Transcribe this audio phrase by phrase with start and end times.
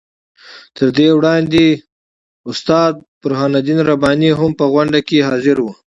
[0.75, 1.65] تر دې وړاندې
[2.49, 5.71] استاد برهان الدین رباني هم په غونډه کې حاضر وو.